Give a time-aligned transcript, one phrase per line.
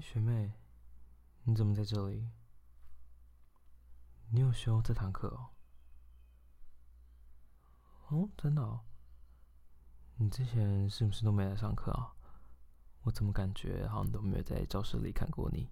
[0.00, 0.52] 学妹，
[1.44, 2.30] 你怎么在这里？
[4.30, 5.50] 你有修这堂课哦？
[8.08, 8.80] 哦，真的哦？
[10.16, 12.14] 你之前是不是都没来上课啊？
[13.02, 15.70] 我怎么感觉好像都没有在教室里看过你？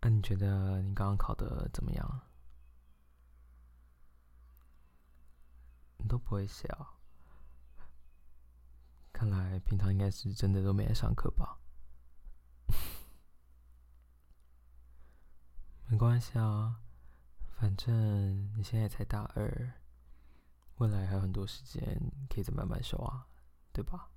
[0.00, 2.20] 那 你觉得你刚刚考的怎么样？
[5.98, 6.99] 你都不会写啊？
[9.20, 11.58] 看来平常应该是真的都没来上课吧？
[15.88, 16.80] 没关系啊，
[17.58, 19.74] 反正你现在才大二，
[20.76, 23.26] 未来还有很多时间可以再慢慢修啊，
[23.74, 24.08] 对吧？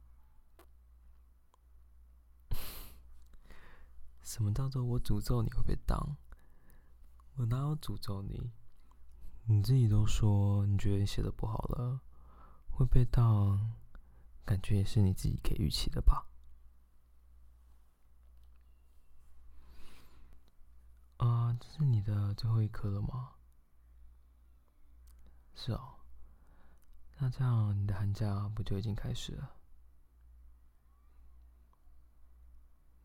[4.24, 6.16] 什么叫做我诅咒你会被当？
[7.36, 8.54] 我哪有诅咒你？
[9.48, 12.00] 你自己都说你觉得你写的不好了，
[12.72, 13.74] 会被当。
[14.46, 16.28] 感觉也是你自己可以预期的吧？
[21.18, 23.36] 啊，这是你的最后一科了吗？
[25.56, 26.00] 是哦，
[27.18, 29.56] 那这样你的寒假不就已经开始了？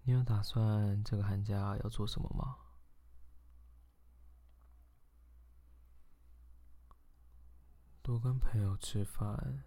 [0.03, 2.59] 你有打算这个寒假要做什么吗？
[8.03, 9.65] 多跟朋友吃饭？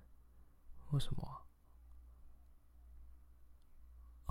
[0.90, 1.48] 为什么？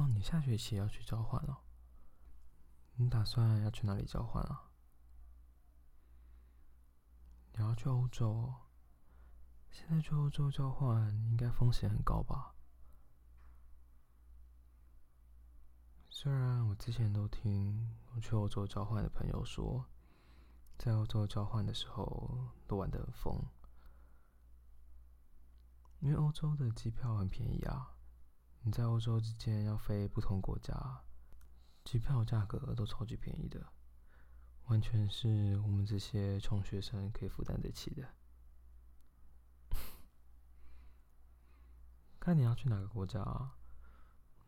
[0.01, 1.61] 哦，你下学期要去交换了。
[2.95, 4.71] 你打算要去哪里交换啊？
[7.53, 8.55] 你要去欧洲？
[9.71, 12.55] 现在去欧洲交换应该风险很高吧？
[16.09, 19.85] 虽然我之前都听我去欧洲交换的朋友说，
[20.79, 23.47] 在欧洲交换的时候都玩得很疯，
[25.99, 27.99] 因为欧洲的机票很便宜啊。
[28.63, 31.03] 你在欧洲之间要飞不同国家，
[31.83, 33.73] 机票价格都超级便宜的，
[34.67, 38.07] 完全是我们这些穷学生可以负担得起的。
[42.21, 43.57] 看你要去哪个国家啊，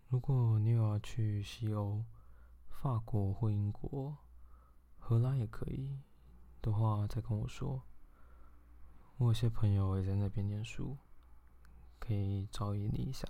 [0.08, 2.04] 如果你有要去西欧，
[2.68, 4.18] 法国或英国，
[4.98, 6.02] 荷兰也可以
[6.60, 7.82] 的话，再跟我说。
[9.16, 10.98] 我有些朋友也在那边念书，
[11.98, 13.26] 可以招引你一下。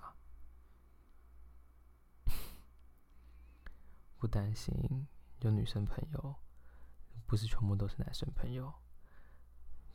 [4.22, 5.08] 不担心，
[5.40, 6.36] 有女生朋友，
[7.26, 8.72] 不是全部都是男生朋友。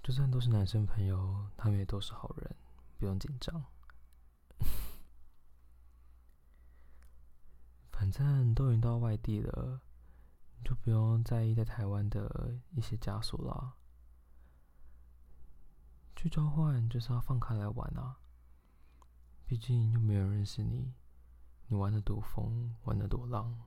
[0.03, 2.53] 就算都是男生朋友，他们也都是好人，
[2.97, 3.63] 不用紧张。
[7.89, 9.79] 反正都已经到外地了，
[10.61, 13.77] 就不用在意在台湾的一些枷锁了。
[16.17, 18.17] 去交换就是要放开来玩啊！
[19.45, 20.93] 毕竟又没有人认识你，
[21.67, 23.66] 你玩的多疯，玩的多浪。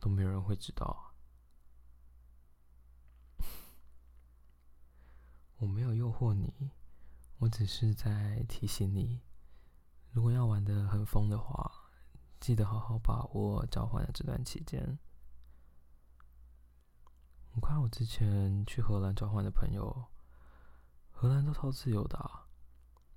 [0.00, 1.14] 都没有人会知道。
[5.58, 6.70] 我没有诱惑你，
[7.38, 9.22] 我只是在提醒你，
[10.10, 11.90] 如果要玩的很疯的话，
[12.38, 14.98] 记得好好把握交换的这段期间。
[17.52, 20.10] 我看我之前去荷兰交换的朋友，
[21.10, 22.18] 荷兰都超自由的，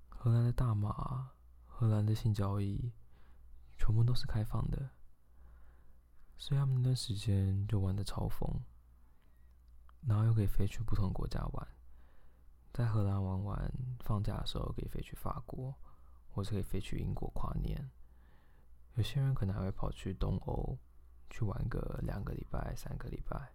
[0.08, 1.32] 荷兰的大马、
[1.66, 2.94] 荷兰的性交易，
[3.78, 4.92] 全部都是开放的。
[6.40, 8.50] 所以他们那段时间就玩的超疯，
[10.08, 11.68] 然后又可以飞去不同国家玩，
[12.74, 15.76] 在荷兰玩完，放假的时候可以飞去法国，
[16.30, 17.92] 或者可以飞去英国跨年。
[18.96, 20.78] 有些人可能还会跑去东欧，
[21.30, 23.54] 去玩个两个礼拜、三个礼拜。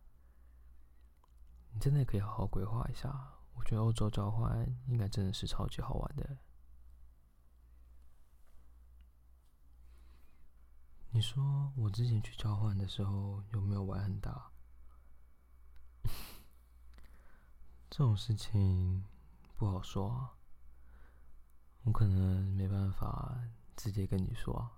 [1.73, 6.37] 你真的可以好好规划一下，我觉得欧洲交换应该真的是超级好玩的。
[11.15, 14.51] 你说我之前去交换的时候有没有玩很大？
[17.89, 19.05] 这种事情
[19.57, 20.35] 不好说啊，
[21.85, 23.39] 我可能没办法
[23.77, 24.69] 直接跟你说。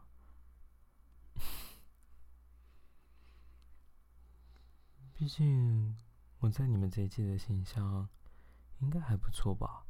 [5.14, 5.96] 毕竟
[6.40, 8.06] 我在你们这一届的形象
[8.80, 9.86] 应该还不错吧。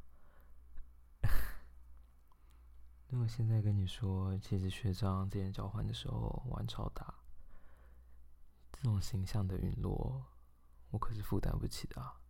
[3.09, 7.15] 那么现在跟你说，其实学长之前交换的时候玩超大，
[8.73, 10.27] 这种形象的陨落，
[10.91, 12.21] 我可是负担不起的啊。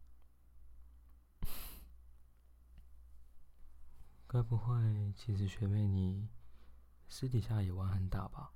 [4.28, 6.28] 该不会，其实学妹你
[7.08, 8.52] 私底下也玩很大吧？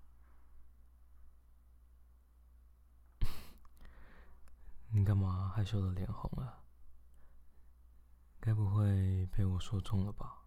[4.92, 6.64] 你干嘛害羞的脸红了？
[8.38, 10.39] 该不会被我说中了吧？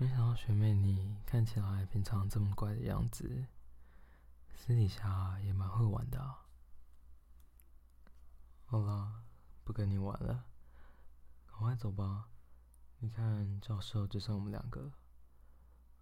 [0.00, 3.44] 没想到学妹你看起来平常这么乖的样子，
[4.54, 6.36] 私底下也蛮会玩的。
[8.64, 9.24] 好了，
[9.62, 10.46] 不跟你玩了，
[11.46, 12.30] 赶快走吧。
[13.00, 14.90] 你看教授只剩我们两个，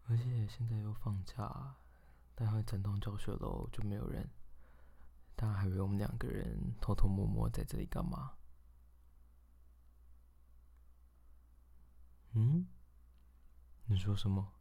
[0.05, 1.75] 而且现在又放假，
[2.37, 4.31] 待会整栋教学楼就没有人，
[5.35, 8.35] 大家还以为我们两个人偷偷摸摸在这里干嘛？
[12.35, 12.69] 嗯？
[13.91, 14.53] 你说什么？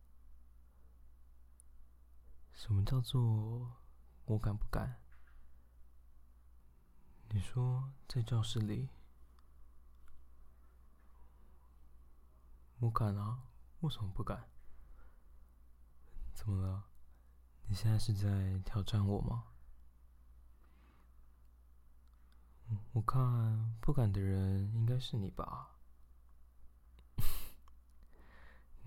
[2.54, 3.76] 什么叫做
[4.24, 5.02] 我敢不敢？
[7.28, 8.88] 你说在教室里，
[12.80, 13.44] 我敢啊？
[13.82, 14.48] 为什么不敢？
[16.34, 16.86] 怎么了？
[17.66, 19.44] 你现在是在挑战我吗？
[22.94, 25.77] 我看不敢的人应该是你吧。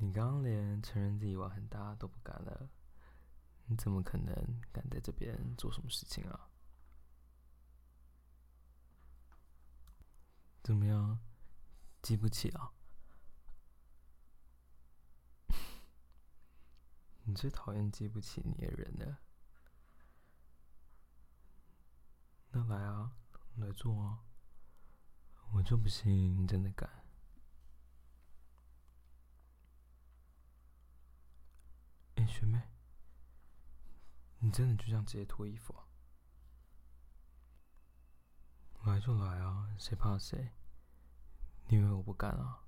[0.03, 2.71] 你刚刚连承认自己玩很大都不敢了，
[3.67, 4.35] 你怎么可能
[4.73, 6.49] 敢在这边做什么事情啊？
[10.63, 11.19] 怎么样，
[12.01, 12.73] 记不起了？
[17.25, 19.19] 你最讨厌记不起你的人了。
[22.53, 23.13] 那来啊，
[23.57, 24.25] 来做啊！
[25.53, 27.00] 我就不信你真的敢。
[32.31, 32.63] 学妹，
[34.39, 35.85] 你真的就这样直接脱衣服啊？
[38.87, 40.53] 来就来啊，谁怕谁？
[41.69, 42.65] 你以为我不敢啊？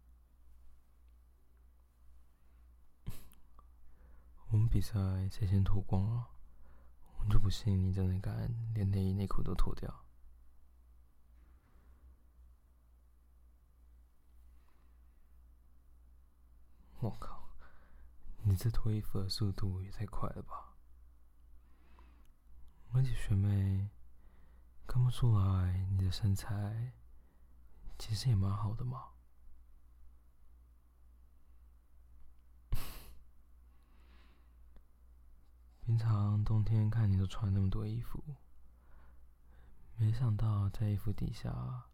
[4.51, 4.99] 我们比赛
[5.31, 6.29] 谁先脱光啊？
[7.19, 10.05] 我就不信你真的敢连内衣内裤都脱掉。
[16.99, 17.32] 我靠！
[18.53, 20.75] 你这脱衣服的速度也太快了吧！
[22.93, 23.89] 而且学妹
[24.87, 26.93] 看不出来你的身材
[27.99, 29.13] 其实也蛮好的嘛。
[35.81, 38.23] 平常冬天看你都穿那么多衣服，
[39.97, 41.85] 没想到在衣服底下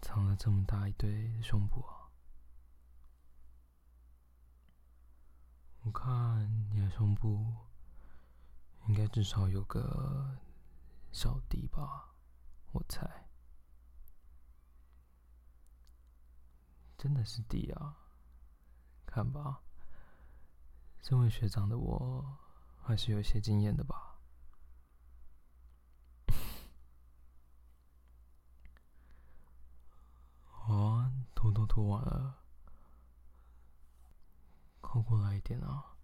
[0.00, 2.03] 藏了这么大一堆胸部啊！
[5.84, 7.44] 我看你的胸部
[8.88, 10.38] 应该至少有个
[11.12, 12.14] 小 D 吧，
[12.72, 13.28] 我猜，
[16.96, 17.98] 真的是 D 啊！
[19.04, 19.60] 看吧，
[21.02, 22.38] 身为学长的我
[22.82, 24.16] 还是有些经验的吧。
[30.66, 32.43] 啊，拖都拖完了。
[34.94, 35.96] 靠过来一点啊，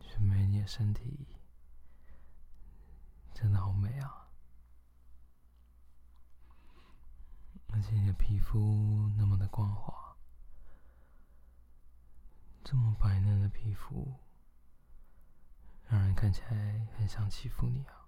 [0.00, 1.26] 雪梅，你的身体
[3.34, 4.30] 真的好美啊，
[7.68, 10.16] 而且你的皮肤那么的光滑，
[12.64, 14.10] 这么白嫩的皮肤，
[15.86, 18.03] 让人看起来很想欺负你啊。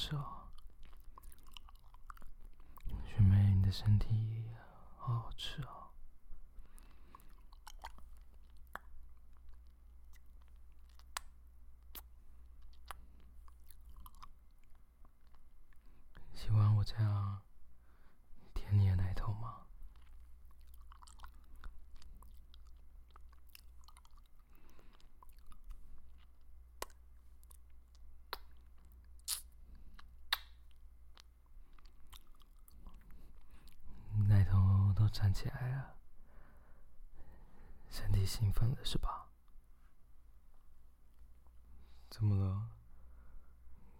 [0.00, 0.46] 吃哦，
[3.04, 4.44] 学妹，你的身体
[4.96, 5.90] 好好吃哦。
[16.32, 17.42] 喜欢我这样
[18.54, 19.66] 舔你的奶头吗？
[35.38, 35.94] 起来了，
[37.88, 39.28] 身体兴奋了是吧？
[42.10, 42.70] 怎么了？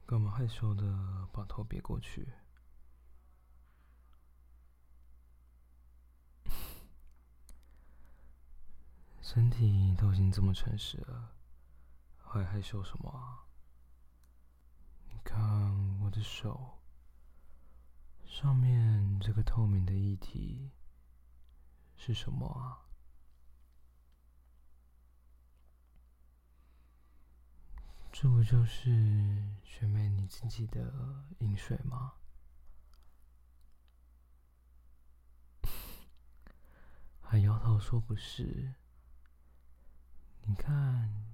[0.04, 2.33] 干嘛害羞的把头别过去？
[9.23, 11.37] 身体都已经这么诚实了，
[12.18, 13.47] 还害羞什么啊？
[15.09, 15.38] 你看
[16.00, 16.80] 我的手，
[18.26, 20.73] 上面这个透明的液体。
[21.99, 22.87] 是什么啊？
[28.11, 32.14] 这不就是学妹你自己的饮水吗？
[37.21, 38.75] 还摇头说不是？
[40.43, 41.26] 你看，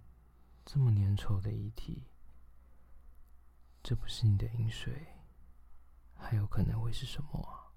[0.65, 2.09] 这么粘稠的液体，
[3.83, 5.07] 这不是你的饮水，
[6.17, 7.71] 还有可能会是什么啊？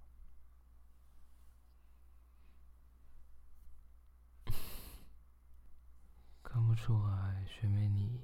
[6.42, 8.22] 看不出来，学妹你。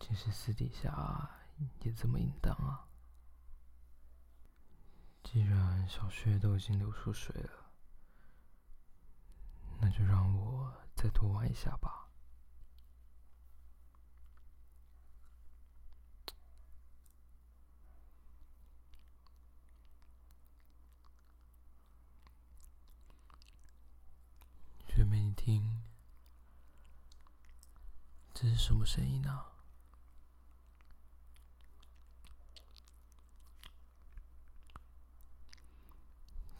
[0.00, 1.30] 其实私底下
[1.80, 2.88] 也这么淫荡啊！
[5.22, 7.70] 既然小穴都已经流出水了，
[9.80, 12.08] 那就让我再多玩一下吧。
[24.88, 25.82] 学妹，你听，
[28.40, 29.50] 这是什么声音啊？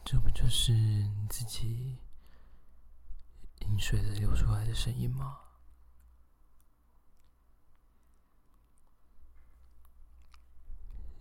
[0.05, 1.99] 这不就是你自己
[3.61, 5.39] 饮水的流出来的声音吗？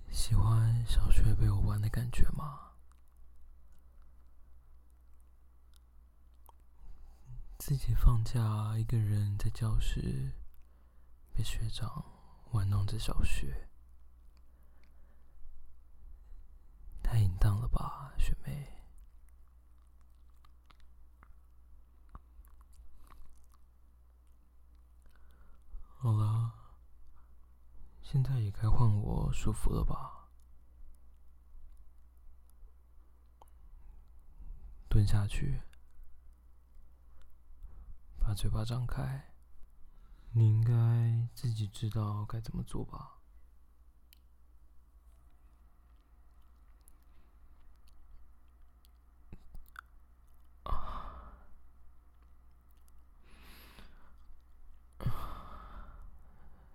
[0.10, 2.72] 喜欢小学被我玩的感觉吗？
[7.60, 10.32] 自己放假一个人在教室
[11.38, 12.03] 被学长
[12.50, 13.70] 玩弄着小学，
[17.03, 18.74] 太淫荡了吧，学妹。
[26.00, 26.51] 好了，
[28.01, 30.29] 现在也该换我舒服了吧？
[34.89, 35.62] 蹲下去，
[38.17, 39.37] 把嘴巴张开。
[40.31, 40.74] 你应该
[41.34, 43.13] 自己知道该怎么做吧？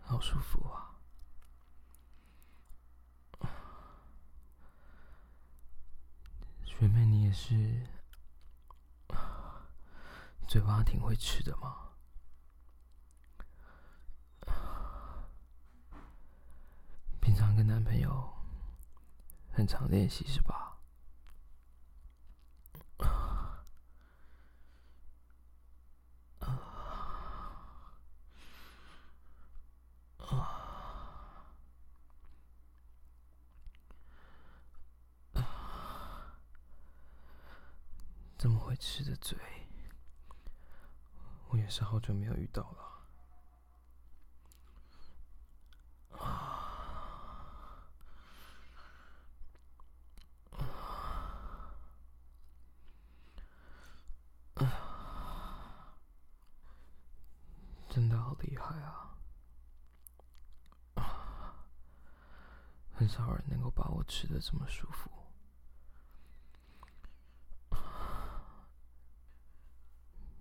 [0.00, 0.98] 好舒服啊！
[6.64, 7.86] 学妹，你也是，
[10.46, 11.91] 嘴巴挺会吃的嘛。
[17.62, 18.32] 男朋友
[19.52, 20.70] 很常练习是吧？
[38.38, 39.38] 这么会吃的嘴，
[41.50, 42.88] 我也是好久没有遇到了。
[57.88, 59.14] 真的好厉害啊！
[62.94, 65.10] 很少人能够把我吃的这么舒服。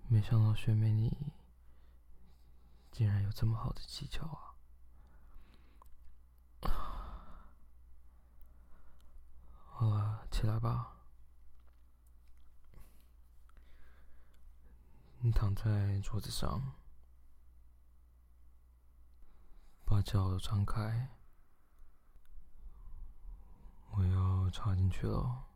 [0.08, 1.32] 没想到学妹你
[2.90, 4.54] 竟然有这么好的技巧啊！
[9.70, 10.96] 好了，起来吧。
[15.20, 16.74] 你躺在桌子上，
[19.86, 21.08] 把脚张开，
[23.92, 25.46] 我要插进去了。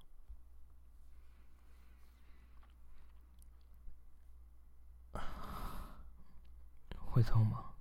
[6.97, 7.75] 会痛吗？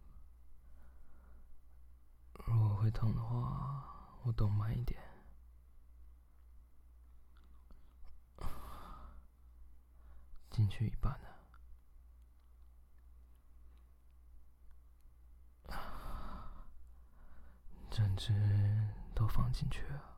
[2.46, 5.02] 如果会痛的话，我动慢一点。
[10.52, 11.28] 进去一半了，
[17.92, 18.32] 整只
[19.14, 20.15] 都放进去了。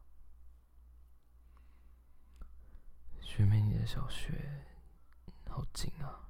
[3.38, 4.66] 学妹，你的小穴
[5.48, 6.26] 好紧啊！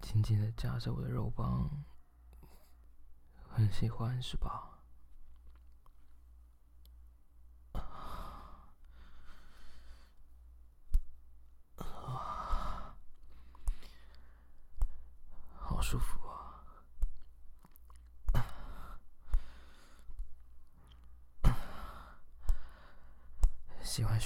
[0.00, 1.82] 紧紧的夹着我的肉棒，
[3.50, 4.71] 很喜欢是吧？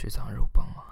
[0.08, 0.84] 吃长肉棒啊！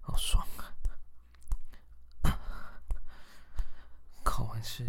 [0.00, 0.72] 好爽啊！
[4.22, 4.86] 考完试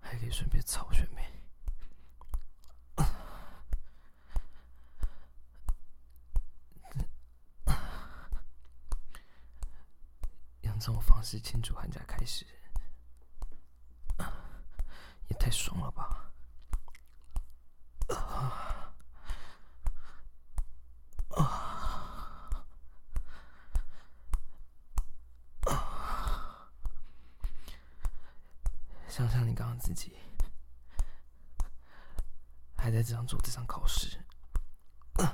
[0.00, 1.33] 还可以顺便炒炒面。
[11.24, 12.44] 是庆祝寒假开始，
[15.28, 16.20] 也太爽了吧！
[29.08, 30.18] 想想你刚刚自己
[32.76, 34.22] 还在这张桌子上考试，
[35.16, 35.26] 然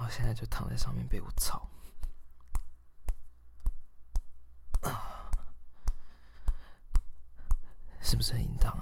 [0.00, 1.69] 后现在就躺在上面被我操，
[8.10, 8.72] 是不是很淫荡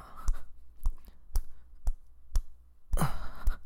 [2.97, 3.05] 啊？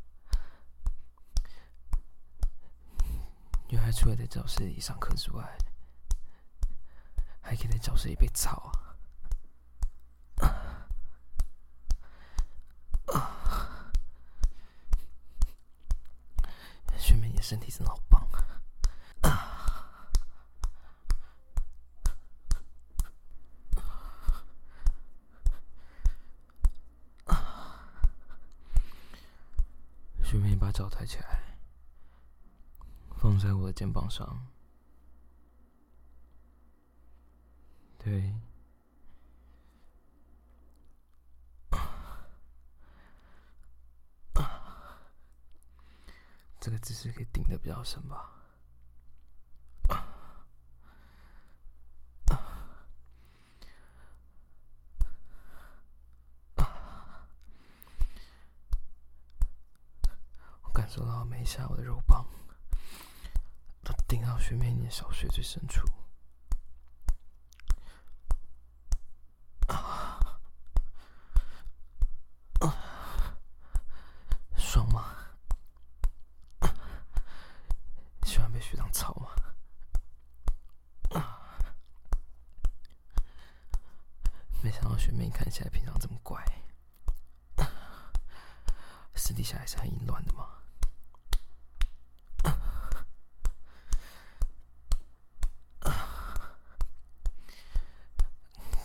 [3.69, 5.57] 女孩除了在教室里上课之外，
[7.41, 8.73] 还可以在教室里被操
[10.35, 10.75] 啊！
[16.97, 18.21] 学妹，你的身体真的好棒
[19.21, 19.39] 啊！
[30.23, 31.43] 学妹，把脚抬起来，
[33.17, 34.47] 放在我的肩膀上。
[37.99, 38.33] 对，
[46.61, 48.42] 这个姿势可以顶的比较深吧。
[60.93, 62.23] 我感受到每一下我的肉棒
[63.83, 65.87] 都顶到学妹你小穴最深处。
[84.61, 86.41] 没想到学妹看起来平常这么乖，
[89.13, 90.47] 私底下还是很淫乱的嘛。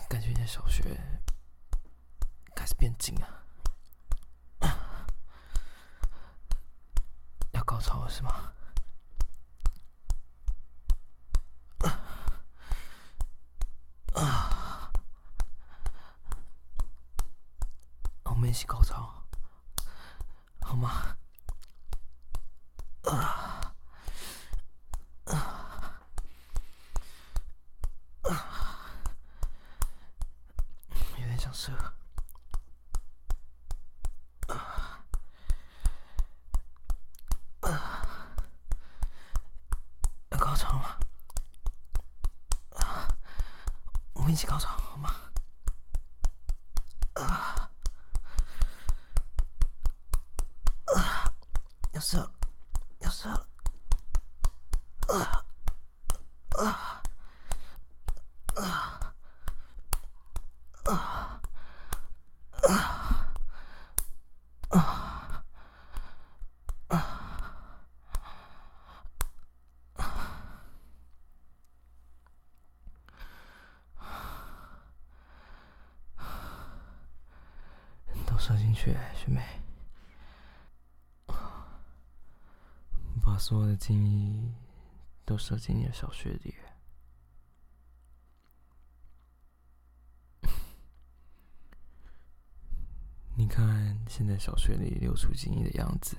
[0.09, 0.83] 感觉你的小学
[2.55, 3.15] 开始变紧
[4.59, 4.61] 啊，
[7.53, 8.51] 要高潮了是吗？
[18.23, 19.13] 我们一起高潮，
[20.61, 21.15] 好吗？
[23.03, 23.73] 啊
[25.25, 26.01] 啊！
[31.17, 31.71] 有点想射。
[34.47, 35.03] 啊
[37.61, 38.01] 啊！
[40.29, 40.99] 要高潮了。
[44.13, 45.13] 我们一起高潮好吗？
[47.13, 47.69] 啊
[50.87, 51.31] 啊！
[51.93, 52.31] 要射了，
[53.01, 53.47] 要射了！
[55.09, 55.45] 啊
[56.57, 57.03] 啊
[58.55, 59.13] 啊
[60.85, 61.41] 啊
[64.49, 64.63] 啊！
[78.25, 79.41] 都射进去，学妹。
[83.21, 84.55] 把所有的精力
[85.25, 86.55] 都射进你的小穴里。
[93.35, 96.17] 你看，现在小穴里流出精液的样子，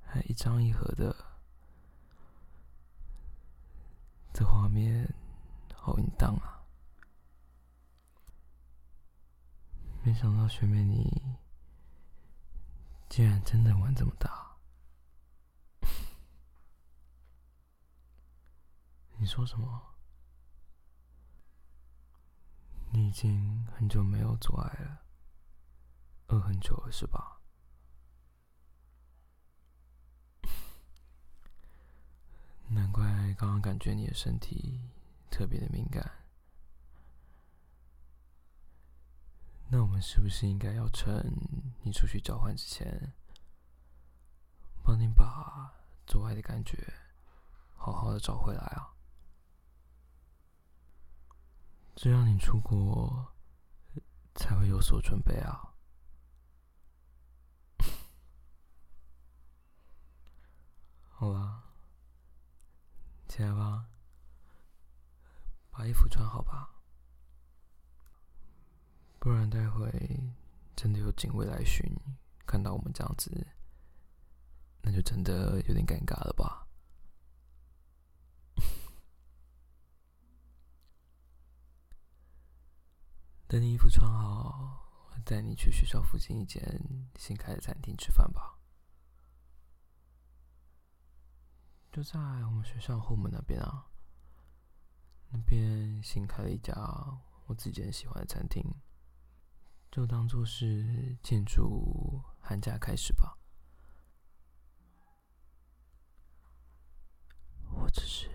[0.00, 1.14] 还一张一合的，
[4.32, 5.12] 这画面
[5.74, 6.61] 好淫荡啊！
[10.04, 11.36] 没想到学妹你。
[13.08, 14.56] 竟然真的玩这么大！
[19.18, 19.94] 你说什么？
[22.90, 25.02] 你已经很久没有做爱了，
[26.28, 27.42] 饿很久了是吧？
[32.68, 34.80] 难怪刚刚感觉你的身体
[35.30, 36.21] 特别的敏感。
[39.74, 41.32] 那我们是不是应该要趁
[41.80, 43.14] 你出去交换之前，
[44.82, 45.72] 帮你把
[46.06, 46.92] 做爱的感觉
[47.74, 48.92] 好好的找回来啊！
[51.96, 53.32] 这样你出国
[54.34, 55.72] 才会有所准备啊！
[61.08, 61.62] 好了，
[63.26, 63.86] 起来吧，
[65.70, 66.81] 把衣服穿好吧，
[69.22, 69.88] 不然待会
[70.74, 71.88] 真的有警卫来巡，
[72.44, 73.46] 看到我们这样子，
[74.82, 76.66] 那就真的有点尴尬了吧。
[83.46, 86.60] 等你衣服穿好，我带你去学校附近一间
[87.16, 88.58] 新开的餐厅吃饭吧。
[91.92, 93.86] 就在我们学校后门那边啊，
[95.28, 96.74] 那边新开了一家
[97.46, 98.68] 我自己很喜欢的餐厅，
[99.92, 103.36] 就当做是庆祝寒假开始吧。
[107.74, 108.30] 我只是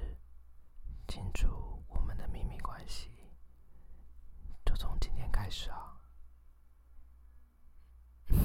[1.08, 1.48] 庆祝
[1.88, 3.10] 我们的秘密关系。
[4.63, 5.98] 就从今天开始啊！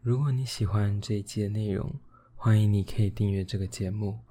[0.00, 2.00] 如果你喜欢这一期的内容，
[2.34, 4.24] 欢迎你可以订阅这个节目。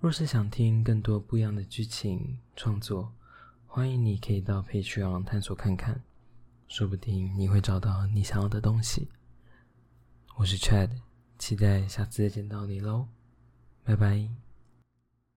[0.00, 3.12] 若是想听更多不一样的剧情创作，
[3.74, 5.98] 欢迎你可以到 Patreon 探索看看，
[6.68, 9.08] 说不定你会找到你想要的东西。
[10.36, 10.90] 我是 Chad，
[11.38, 13.08] 期待下次再见到你喽，
[13.82, 14.41] 拜拜。